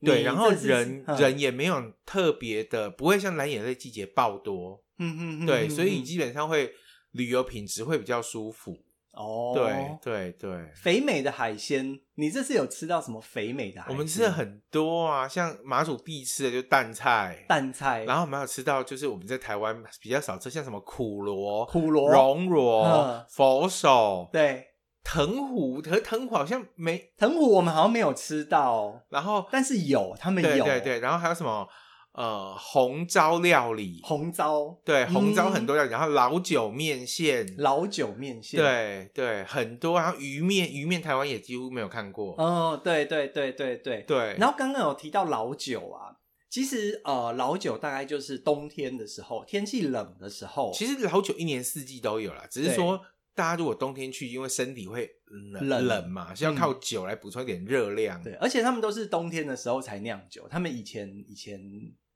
[0.00, 6.72] 对，然后人、嗯、人也没有特别的，不会像蓝眼泪季节爆多，嗯嗯嗯，对，所以基本上会
[7.12, 8.76] 旅游品质会比较舒服。
[9.12, 13.96] 哦，对对对，肥美的海鲜，你这次有吃到什么肥美的海鲜？
[13.96, 24.66] 我们吃了很多啊，像马祖必吃的就是淡菜，淡菜，然后我们还有吃到就是我们在台湾比较少吃，像什么苦螺、苦螺、龙螺、嗯、佛手，对。
[25.06, 29.00] 藤壶，可是藤壶好像没藤壶，我们好像没有吃到。
[29.08, 31.00] 然后，但是有，他们有，对对对。
[31.00, 31.68] 然后还有什么？
[32.12, 35.90] 呃，红糟料理，红糟，对，嗯、红糟很多料理。
[35.90, 40.00] 然后老酒面线，老酒面线，对对，很多。
[40.00, 42.34] 然后鱼面，鱼面台湾也几乎没有看过。
[42.38, 44.34] 哦，对对对对对对。
[44.38, 46.16] 然后刚刚有提到老酒啊，
[46.48, 50.72] 其实呃，老酒大概就是冬天的时候，天气冷的时候。
[50.74, 52.98] 其实老酒一年四季都有啦，只是说。
[53.36, 55.08] 大家如果冬天去，因为身体会
[55.52, 58.24] 冷冷，冷嘛，是要靠酒来补充一点热量，嗯。
[58.24, 60.48] 对，而且他们都是冬天的时候才酿酒。
[60.48, 61.60] 他们以前以前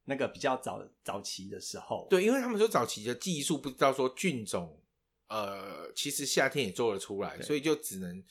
[0.07, 4.83] 那个比较早早期的时候，对，因为他们说早期的技术不知道说菌种，
[5.29, 8.25] 呃，其实夏天也做得出来，所以就只能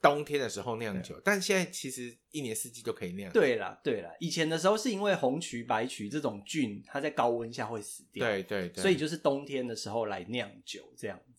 [0.00, 1.20] 冬天的时候酿酒。
[1.24, 3.32] 但现在其实一年四季都可以酿。
[3.32, 11.35] 对啦，对啦，以前的时候是因为红曲、白曲这种菌，它在高温下会死掉，对对对，所以就是冬天的时候来酿酒这样子。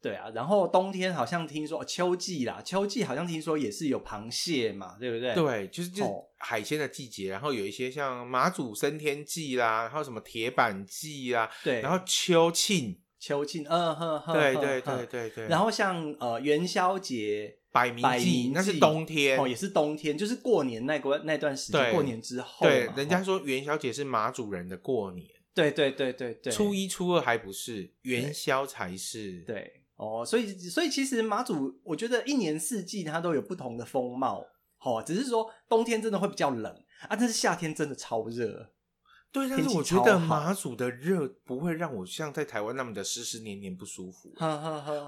[0.00, 5.34] 对啊，然后冬天好像听说秋季啦，秋季好像听说也是有螃蟹嘛，对不对？
[5.34, 29.72] 对，就是就是海鲜的季节，哦、然后有一些像马祖升天祭啦，然后什么铁板祭啦，对，然后秋庆，秋庆，嗯哼哼，对对对对对，然后像呃元宵节、摆暝祭，那是冬天哦，也是冬天，就是过年那个那段时间，过年之后，对，人家说元宵节是马祖人的过年，对对对对对，初一初二还不是，元宵才是，对。
[29.98, 34.44] 对哦，所以所以其实马祖，我觉得一年四季它都有不同的风貌，
[34.80, 36.72] 哦，只是说冬天真的会比较冷
[37.08, 38.70] 啊，但是夏天真的超热。
[39.30, 44.32] 对，但是我觉得马祖的热不会让我像在台湾那么的湿湿黏黏不舒服。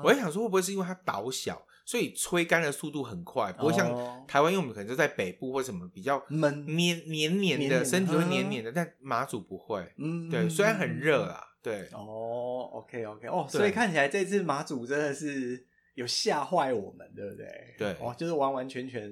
[0.05, 3.89] 我在想说，会不会是因为它岛小，所以吹干的速度很快，不会像
[4.27, 9.91] 台湾，因为我们可能就在北部或什么比较闷黏黏黏的，身体会黏黏的，但马祖不会。
[9.97, 11.47] 嗯，对，虽然很热啦。
[11.63, 11.89] 对。
[11.93, 17.75] 哦，OK OK 哦，所以看起来这次马祖真的是有吓坏我们，对不对？
[17.79, 19.11] 对，哦，就是完完全全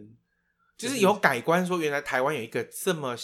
[0.77, 3.17] 就是、就是有改观，说原来台湾有一个这么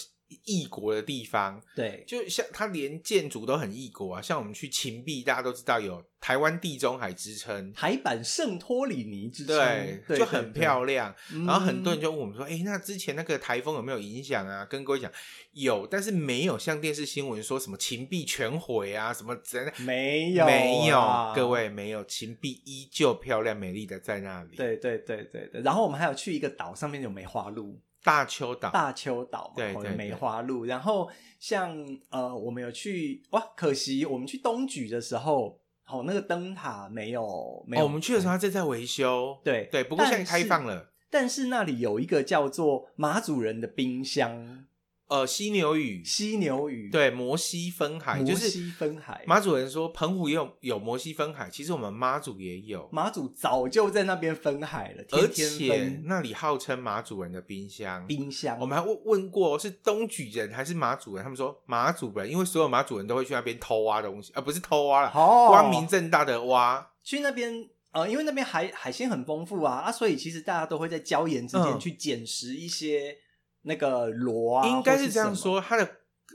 [0.43, 4.21] 异国的地方，对，就像它连建筑都很异国啊。
[4.21, 11.13] 像我们去琴壁，大家都知道有台湾地中海之称，台版圣托里尼之称，对，就很漂亮。
[11.29, 15.11] 对对对，然后很多人就问我们说：“哎、那之前那个台风有没有影响啊？”跟各位讲，
[15.51, 19.73] 有，但是没有像电视新闻说什么琴壁全毁啊，什么怎样？
[19.79, 24.55] 没有，没有，各位没有，琴壁依旧漂亮美丽的在那里。
[24.55, 25.61] 对对对对对。
[25.61, 27.79] 然后我们还有去一个岛，上面有梅花鹿。
[28.05, 30.65] 大丘岛，大丘岛嘛，对，对，对，梅花鹿。
[30.65, 31.75] 然后像
[32.09, 37.85] 呃，我们有去哇，可惜我们去东莒的时候，哦，那个灯塔没有没有、哦。
[37.85, 39.83] 我们去的时候它正在维修，对对。
[39.83, 40.91] 不过现在开放了。
[41.09, 44.65] 但是那里有一个叫做马祖人的冰箱，
[45.07, 49.23] 呃，犀牛屿，犀牛屿，对，摩西分海，摩就是西分海。
[49.27, 58.05] 马祖人说澎湖也有有摩西分海，其实我们马祖也有，马祖早就在那边分海了，而且那里号称马祖人的冰箱。
[58.07, 58.57] 冰箱。
[58.59, 66.91] 我们还问问过是东莒人还是马祖人，他们说马祖人，因为所有马祖人都会去那边偷挖东西，而、呃、不是偷挖了，哦，光明正大的挖。
[67.03, 73.15] 去那边，呃，因为那边海海鲜很丰富啊，啊，所以其实大家都会在礁岩之间去捡拾一些
[73.65, 75.87] 那个螺啊，应该是这样说，它的。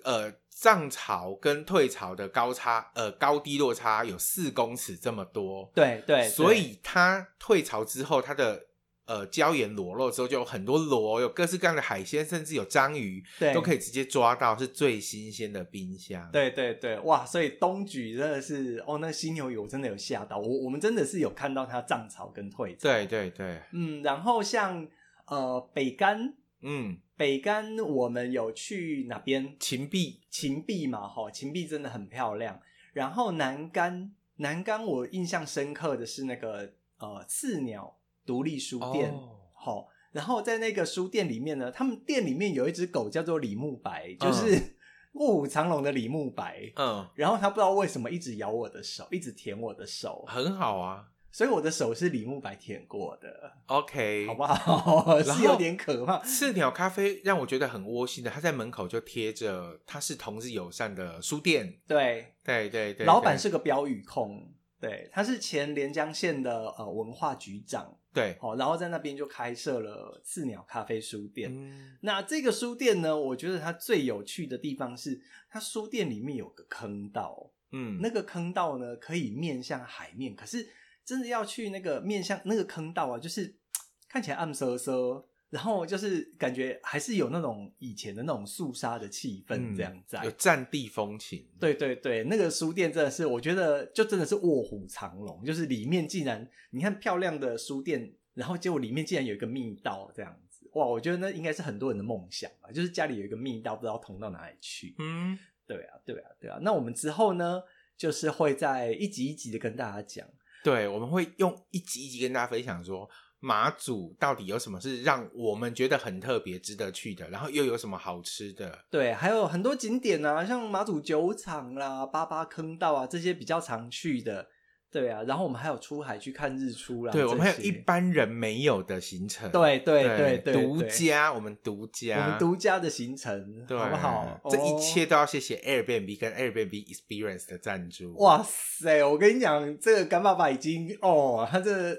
[0.03, 5.70] 呃，涨潮跟退潮的高差，呃，高低落差有四公尺这么多。
[5.74, 8.62] 对对，所以它退潮之后，它的
[9.05, 16.26] 呃礁岩裸露之后，就有很多螺，有各式各样的海鲜，甚至有章鱼，对，都可以直接抓到，是最新鲜的冰箱。
[16.33, 17.26] 对对对，哇！
[17.26, 22.78] 所以东莒真的是哦，那犀牛屿我真的有吓到我，我们真的是有看到它涨潮跟退潮。
[22.85, 24.89] 对对对，嗯，然后像
[25.26, 27.01] 呃北竿，嗯。
[27.21, 29.55] 北竿我们有去哪边？
[29.61, 32.59] 秦壁，秦壁嘛，哈，秦壁真的很漂亮。
[32.95, 37.95] 然后南竿，南竿我印象深刻的是那个呃刺鸟
[38.25, 39.12] 独立书店，
[39.53, 39.87] 好、哦。
[40.12, 44.79] 然后在那个书店里面呢，他们店里面有一只狗叫做李慕白，就是
[45.12, 46.73] 卧虎藏龙的李慕白。
[46.77, 51.11] 嗯，然后他不知道为什么一直咬我的手，一直舔我的手，很好啊。
[51.33, 55.22] 所以我的手是李慕白舔过的，OK，好不好？
[55.22, 56.18] 是有点可怕。
[56.24, 61.78] 赤鸟咖啡让我觉得很窝心的，他在门口就贴着，他是同志友善的书店。
[61.87, 71.49] 对，对，对，对，老板是个标语控，对，他是前连江县的呃文化局长，对，好，然后在那边就开设了赤鸟咖啡书店。
[71.55, 80.68] 嗯，那这个书店呢，我觉得它最有趣的地方是，它书店里面有个坑道，嗯，那个坑道呢可以面向海面，可是。
[81.11, 83.53] 真的要去那个面向那个坑道啊，就是
[84.09, 91.49] 看起来暗飕飕，然后就是感觉还是有那种以前的那种肃杀的气氛这样在，嗯、有战地风情。
[91.59, 100.87] 对对对，那个书店真的是，我觉得就真的是卧虎藏龙，就是里面竟然你看漂亮的书店，然后结果里面竟然有一个密道这样子，哇！
[100.87, 104.95] 我觉得那应该是很多人的梦想吧，就是家里有一个密道，不知道通到哪里去。
[105.01, 105.37] 嗯，
[105.67, 106.61] 对啊，对啊，对啊。
[106.63, 107.61] 那我们之后呢，
[107.97, 110.29] 就是会在一集一集的跟大家讲。
[110.63, 113.09] 对，我们会用一集一集跟大家分享说，
[113.39, 118.85] 马祖到底有什么是让我们觉得很特别、值得去的，然后又有什么好吃的。
[118.91, 124.47] 对，还有很多景点啊，像马祖酒厂啦、八八坑道啊这些比较常去的。
[124.93, 127.12] 对啊，然后我们还有出海去看日出啦。
[127.12, 129.49] 对，我们还有一般人没有的行程。
[129.53, 134.41] 对对对对，独家，我们独家，我们独家的行程，对好不好？
[134.51, 138.14] 这一切都要谢谢 Airbnb 跟 Airbnb Experience 的赞助。
[138.16, 141.97] 哇塞，我跟你讲，这个干爸爸已经哦，他这个、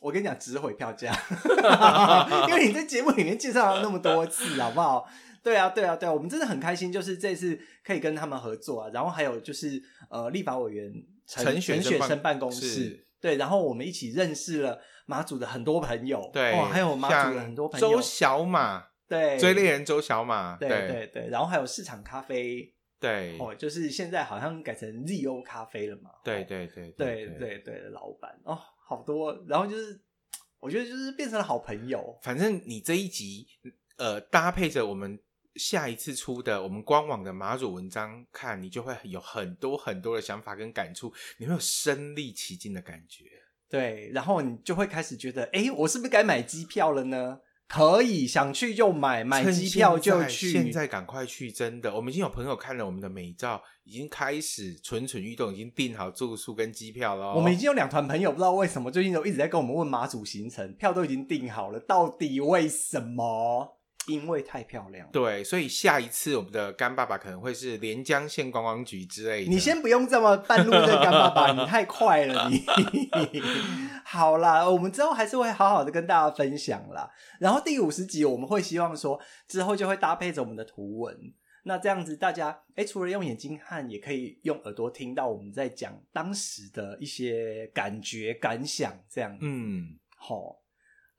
[0.00, 1.14] 我跟你讲，值回票价，
[2.48, 5.06] 因为你在节目里面介绍了那么多次，好不好？
[5.42, 8.90] 对啊，对啊，对啊，我们真的很开心，就是这次可以跟他们合作啊。
[8.94, 10.90] 然后还有就是呃，立法委员。
[11.30, 28.58] 陈雪生办公室，对，然后我们一起认识了马祖的很多朋友，对，哦，还有马祖的很多朋友，周小马，对，追猎人周小马，对对对对，然后还有市场咖啡，对，哦，就是现在好像改成 ZO 咖啡了嘛，对对对对对对，老板哦，
[28.88, 30.00] 好多，然后就是
[30.58, 33.46] 我觉得就是变成了好朋友，反正你这一集
[33.98, 35.20] 呃搭配着我们。
[35.60, 43.26] 下一次出的我们官网的马祖文章看，你就会有很多很多的想法跟感触，你会有身历其境的感觉。
[43.68, 47.40] 对，然后你就会开始觉得，哎，我是不是该买机票了呢？
[47.68, 50.50] 可以，想去就买，买机票就去。
[50.50, 57.32] 现在赶快去，真的，我们已经有朋友看了我们的美照，已经开始蠢蠢欲动，已经订好住宿跟机票了。
[57.32, 63.79] 我们已经有两团朋友，不知道为什么最近都一直在跟我们问马祖行程，票都已经订好了，到底为什么？
[64.10, 69.50] 因为太漂亮，对，所以下一次我们的干爸爸可能会是连江县观光局之类的。
[69.50, 72.64] 你先不用这么半路的干爸爸，你太快了，你。
[74.04, 77.08] 好啦，我们之后还是会好好的跟大家分享啦。
[77.38, 81.16] 然后第五十集我们会希望说，之后就会搭配着我们的图文，
[81.64, 89.38] 那这样子大家哎除了用眼睛看，也可以用耳朵听到我们在讲当时的一些感觉感想，这样。
[89.40, 90.56] 嗯，好。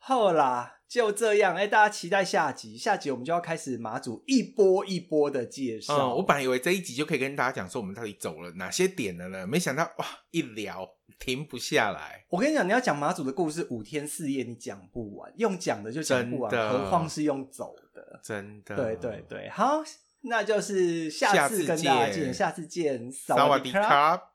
[0.03, 1.55] 好啦，就这样。
[1.55, 2.75] 哎、欸，大家期待下集。
[2.75, 5.95] 下集我们就要开始马祖一波一波的介绍。
[5.95, 9.45] 嗯，我本来以为这一集就可以跟大家讲说我们到底走了哪些点了呢？
[9.45, 10.89] 没想到哇，一聊
[11.19, 12.25] 停不下来。
[12.29, 18.19] 我跟你讲，你要讲马祖的故事五天四夜，你讲不完，用讲的就讲不完，何况是用走的。
[18.23, 19.49] 真的，对对对。
[19.49, 19.83] 好，
[20.21, 24.30] 那就是下次跟大家见，下次见，萨瓦迪卡。